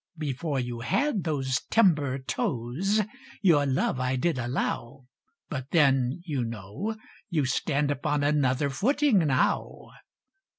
"Before 0.17 0.59
you 0.59 0.79
had 0.79 1.25
those 1.25 1.61
timber 1.69 2.17
toes, 2.17 3.01
Your 3.43 3.67
love 3.67 3.99
I 3.99 4.15
did 4.15 4.39
allow, 4.39 5.05
But 5.47 5.69
then, 5.69 6.23
you 6.25 6.43
know, 6.43 6.95
you 7.29 7.45
stand 7.45 7.91
upon 7.91 8.23
Another 8.23 8.71
footing 8.71 9.19
now!" 9.19 9.89